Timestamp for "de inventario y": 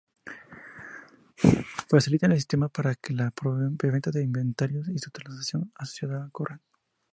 4.09-4.97